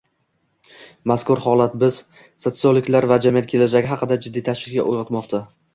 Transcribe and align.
Mazkur 1.11 1.41
holat 1.43 1.77
biz, 1.85 1.99
sosiologlarda 2.47 3.21
jamiyat 3.27 3.53
kelajagi 3.55 3.95
haqida 3.95 4.23
jiddiy 4.27 4.51
tashvish 4.51 4.83
uyg`otmoqda 4.93 5.49